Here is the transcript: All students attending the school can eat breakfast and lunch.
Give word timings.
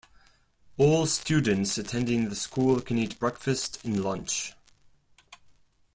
All 0.79 1.05
students 1.05 1.77
attending 1.77 2.27
the 2.29 2.35
school 2.35 2.81
can 2.81 2.97
eat 2.97 3.19
breakfast 3.19 3.77
and 3.85 4.03
lunch. 4.03 4.53